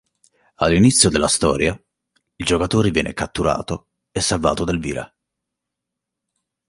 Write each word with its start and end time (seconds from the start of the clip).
All'inizio 0.55 1.11
della 1.11 1.27
storia, 1.27 1.79
il 2.37 2.43
giocatore 2.43 2.89
viene 2.89 3.13
catturato, 3.13 3.89
e 4.11 4.19
salvato 4.19 4.63
da 4.63 4.71
Elvira. 4.71 5.15